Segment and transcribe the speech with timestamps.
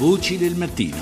[0.00, 0.96] Voci del mattino.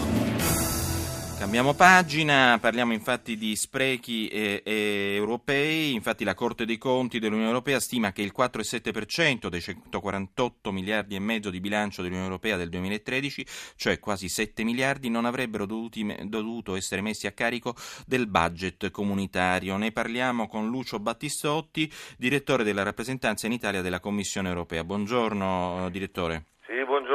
[1.39, 7.47] Cambiamo pagina, parliamo infatti di sprechi eh, eh, europei, infatti la Corte dei Conti dell'Unione
[7.47, 12.71] Europea stima che il 4,7% dei 148 miliardi e mezzo di bilancio dell'Unione Europea del
[12.71, 18.91] 2013, cioè quasi 7 miliardi, non avrebbero dovuti, dovuto essere messi a carico del budget
[18.91, 19.77] comunitario.
[19.77, 24.83] Ne parliamo con Lucio Battistotti, direttore della rappresentanza in Italia della Commissione Europea.
[24.83, 26.47] Buongiorno direttore.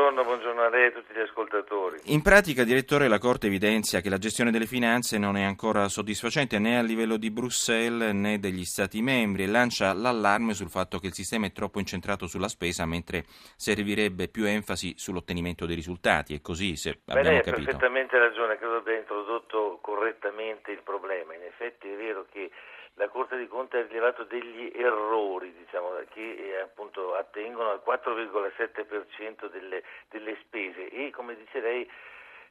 [0.04, 1.98] Buongiorno, buongiorno a lei e a tutti gli ascoltatori.
[2.08, 6.60] In pratica, direttore, la Corte evidenzia che la gestione delle finanze non è ancora soddisfacente
[6.60, 11.08] né a livello di Bruxelles né degli Stati membri e lancia l'allarme sul fatto che
[11.08, 13.24] il sistema è troppo incentrato sulla spesa mentre
[13.56, 16.36] servirebbe più enfasi sull'ottenimento dei risultati.
[16.36, 17.64] È così, se Beh, abbiamo lei ha capito.
[17.64, 21.34] perfettamente ragione, credo abbia introdotto correttamente il problema.
[21.34, 22.52] In effetti è vero che
[22.96, 29.50] la Corte dei Conti ha rilevato degli errori diciamo, che eh, appunto attengono al 4,7%
[29.50, 31.90] delle, delle spese e come dice lei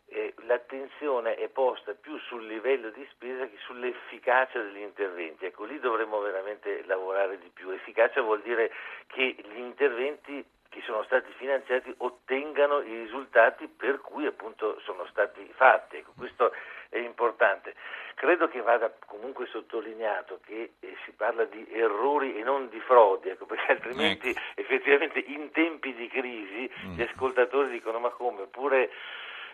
[0.06, 5.46] eh, l'attenzione è posta più sul livello di spesa che sull'efficacia degli interventi.
[5.46, 7.70] Ecco, lì dovremmo veramente lavorare di più.
[7.70, 8.70] Efficacia vuol dire
[9.06, 15.46] che gli interventi che sono stati finanziati ottengano i risultati per cui appunto sono stati
[15.54, 15.98] fatti.
[15.98, 16.52] Ecco, questo
[16.92, 17.74] è importante.
[18.14, 23.30] Credo che vada comunque sottolineato che eh, si parla di errori e non di frodi,
[23.30, 24.40] ecco, perché altrimenti Ecco.
[24.56, 26.94] effettivamente in tempi di crisi Mm.
[26.96, 28.90] gli ascoltatori dicono ma come, pure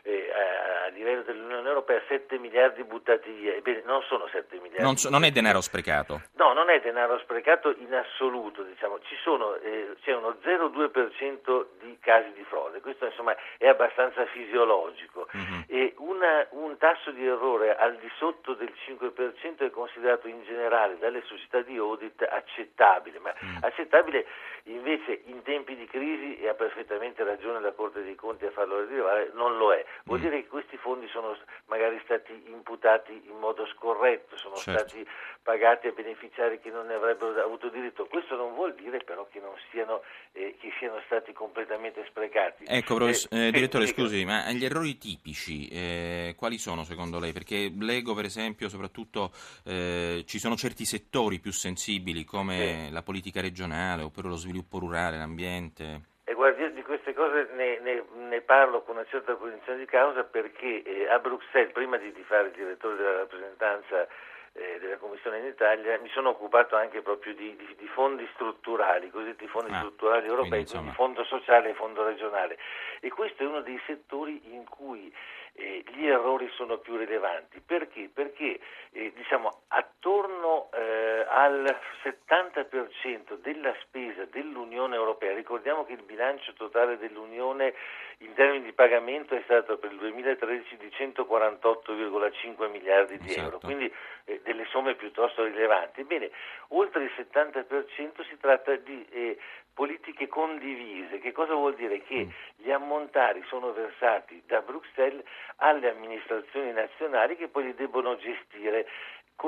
[0.02, 4.82] eh, a, livello dell'Unione Europea 7 miliardi buttati via, ebbene non sono 7 miliardi.
[4.82, 6.22] Non, so- non è denaro sprecato.
[6.36, 9.00] No, non è denaro sprecato in assoluto, diciamo.
[9.00, 15.28] Ci sono, eh, c'è uno 0,2% di casi di frode, questo insomma è abbastanza fisiologico
[15.32, 15.64] Mhm.
[15.70, 20.96] E una- un tasso di errore al di sotto del 5% è considerato in generale
[20.98, 23.58] dalle società di audit accettabile, ma Mm.
[23.60, 24.26] accettabile
[24.64, 28.84] invece in tempi di crisi, e ha perfettamente ragione la Corte dei Conti a farlo
[28.84, 29.84] rilevare, non lo è.
[30.04, 30.22] Vuol Mm.
[30.22, 34.88] dire che questi fondi sono magari stati imputati in modo scorretto, sono Certo.
[34.88, 35.06] stati
[35.42, 38.06] pagati a beneficiari che non ne avrebbero avuto diritto.
[38.06, 40.02] Questo non vuol dire però che non siano,
[40.32, 42.64] eh, che siano stati completamente sprecati.
[42.66, 47.32] Ecco, profess- Eh, eh, direttore, scusi, ma gli errori tipici eh, quali sono secondo lei?
[47.32, 49.32] Perché leggo, per esempio, soprattutto
[49.64, 55.16] eh, ci sono certi settori più sensibili come la politica regionale oppure lo sviluppo rurale,
[55.18, 56.02] l'ambiente.
[56.24, 59.86] E guardi, io di queste cose ne, ne- ne parlo con una certa cognizione di
[59.86, 64.06] causa perché eh, a Bruxelles, prima di, di fare il direttore della rappresentanza
[64.52, 69.06] eh, della Commissione in Italia, mi sono occupato anche proprio di, di- di fondi strutturali,
[69.06, 70.92] i cosiddetti fondi Ah, strutturali europei, quindi, quindi, insomma.
[70.92, 72.58] fondo sociale e fondo regionale.
[73.00, 75.12] E questo è uno dei settori in cui
[75.58, 77.60] eh, gli errori sono più rilevanti.
[77.60, 78.08] Perché?
[78.12, 78.60] Perché
[78.92, 86.96] eh, diciamo, attorno eh, al 70% della spesa dell'Unione Europea, ricordiamo che il bilancio totale
[86.96, 87.74] dell'Unione
[88.18, 93.44] in termini di pagamento è stato per il 2013 di 148,5 miliardi di Esatto.
[93.44, 93.92] euro, quindi
[94.24, 96.00] eh, delle somme piuttosto rilevanti.
[96.00, 96.30] Ebbene,
[96.68, 99.38] oltre il 70% si tratta di eh,
[99.78, 101.20] politiche condivise.
[101.20, 102.02] Che cosa vuol dire?
[102.02, 102.30] Che Mm.
[102.56, 105.22] gli ammontari sono versati da Bruxelles
[105.58, 108.88] alle amministrazioni nazionali che poi li debbono gestire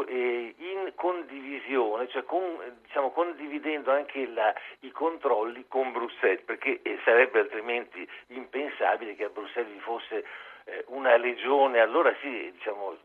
[0.07, 7.01] eh, in condivisione, cioè con- diciamo, condividendo anche la- i controlli con Bruxelles, perché eh,
[7.05, 10.25] sarebbe altrimenti impensabile che a Bruxelles vi fosse
[10.67, 12.97] eh, una legione, allora sì, diciamo,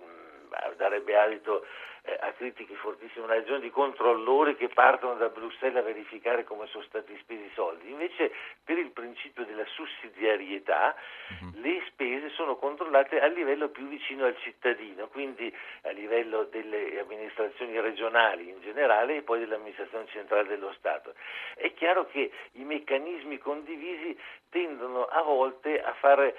[0.76, 1.66] darebbe adito
[2.08, 6.68] eh, a critiche fortissime, una legione di controllori che partono da Bruxelles a verificare come
[6.68, 7.90] sono stati spesi i soldi.
[7.90, 8.32] Invece
[8.64, 10.96] per il principio della sussidiarietà
[11.42, 11.62] Mhm.
[11.62, 15.52] le spese sono controllate a livello più vicino al cittadino, quindi
[15.84, 21.16] a livello delle amministrazioni regionali in generale e poi dell'amministrazione centrale dello Stato.
[21.56, 24.16] È chiaro che i meccanismi condivisi
[24.50, 26.32] tendono a volte a far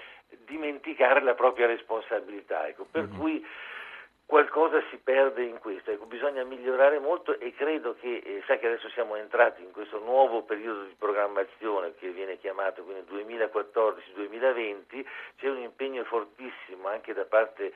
[0.45, 3.19] dimenticare la propria responsabilità, ecco, per Mhm.
[3.19, 3.47] cui
[4.27, 8.67] qualcosa si perde in questo, ecco, bisogna migliorare molto e credo che, eh, sa che
[8.67, 15.07] adesso siamo entrati in questo nuovo periodo di programmazione che viene chiamato quindi 2014-2020,
[15.37, 17.73] c'è un impegno fortissimo anche da parte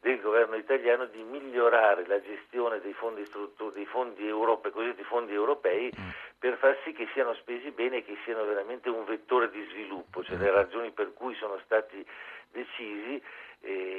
[0.00, 3.24] del governo italiano di migliorare la gestione dei fondi,
[3.72, 6.08] dei fondi europei, cosiddetti fondi europei, Mm.
[6.40, 10.24] per far sì che siano spesi bene e che siano veramente un vettore di sviluppo,
[10.24, 12.04] cioè le ragioni per cui sono stati
[12.50, 13.22] decisi
[13.60, 13.91] eh,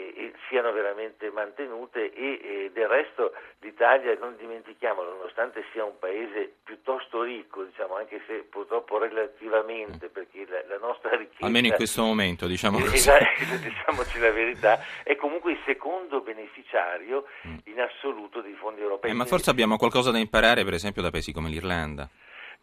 [0.48, 7.24] siano veramente mantenute e eh, del resto l'Italia, non dimentichiamolo, nonostante sia un paese piuttosto
[7.24, 11.46] ricco, diciamo, anche se purtroppo relativamente, perché la, la nostra ricchezza...
[11.46, 12.96] Almeno in questo momento, diciamo Eh, così.
[12.96, 17.26] esatto, diciamoci la verità, è comunque il secondo beneficiario
[17.66, 19.12] in assoluto dei fondi europei.
[19.12, 22.10] Eh, ma forse abbiamo qualcosa da imparare, per esempio, da paesi come l'Irlanda.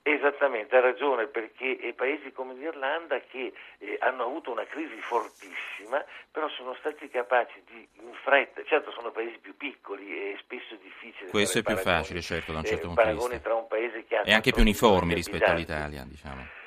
[0.02, 6.48] Esattamente, ha ragione, perché paesi come l'Irlanda che eh, hanno avuto una crisi fortissima, però
[6.48, 11.30] sono stati capaci di in fretta, certo sono paesi più piccoli e spesso difficili.
[11.30, 13.38] Questo è più facile, certo, da un certo eh, punto di vista.
[13.40, 14.22] tra un paese che ha...
[14.24, 16.58] E anche più uniformi rispetto all'Italia, diciamo.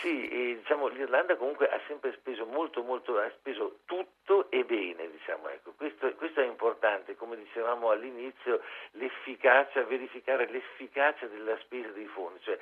[0.00, 5.10] Sì, e, diciamo, l'Irlanda comunque ha sempre speso molto, molto, ha speso tutto e bene,
[5.10, 5.74] diciamo, ecco.
[5.76, 8.62] questo, questo, è importante, come dicevamo all'inizio,
[8.92, 12.58] l'efficacia, verificare l'efficacia della spesa dei fondi, cioè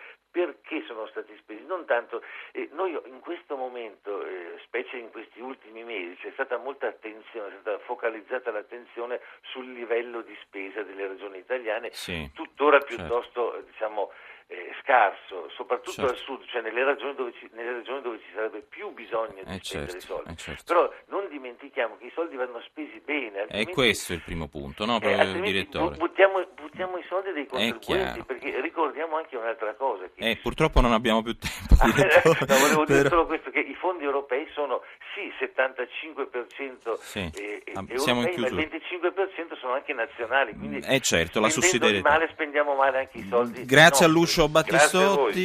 [0.99, 2.23] sono stati spesi, non tanto,
[2.53, 7.55] eh, noi in questo momento, eh, specie in questi ultimi mesi, c'è stata molta attenzione,
[7.55, 12.97] è stata focalizzata l'attenzione sul livello di spesa delle regioni italiane, sì, tuttora certo.
[12.97, 13.67] piuttosto certo.
[13.71, 14.13] diciamo,
[14.51, 16.11] eh, scarso, soprattutto certo.
[16.11, 19.61] al sud, cioè nelle regioni, ci, nelle regioni, dove ci, sarebbe più bisogno di eh
[19.63, 20.31] spendere certo, soldi.
[20.33, 20.63] Eh certo.
[20.67, 20.93] Però
[21.39, 23.47] dimentichiamo che i soldi vanno spesi bene.
[23.47, 25.97] E questo è il primo punto, no, eh, direttore?
[25.97, 30.05] Buttiamo, buttiamo, i soldi dei contribuenti, perché ricordiamo anche un'altra cosa.
[30.15, 30.31] Che...
[30.31, 31.75] Eh, purtroppo non abbiamo più tempo,
[32.47, 33.09] no, volevo dire però...
[33.09, 34.83] solo questo, che i fondi europei sono
[35.15, 40.55] sì 75% sì, eh, europei, ma il 25% sono anche nazionali.
[40.55, 42.09] Quindi eh certo, la sussidiarietà.
[42.09, 43.65] male spendiamo male anche i soldi.
[43.65, 45.41] Grazie a Lucio Battistotti.